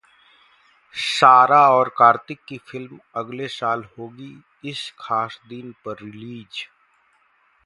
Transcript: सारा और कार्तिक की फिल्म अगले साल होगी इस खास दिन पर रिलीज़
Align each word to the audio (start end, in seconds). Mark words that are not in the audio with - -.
सारा 0.93 1.59
और 1.69 1.89
कार्तिक 1.89 2.39
की 2.47 2.57
फिल्म 2.67 2.99
अगले 3.15 3.47
साल 3.49 3.83
होगी 3.99 4.35
इस 4.69 4.91
खास 4.99 5.39
दिन 5.49 5.71
पर 5.85 6.03
रिलीज़ 6.03 6.65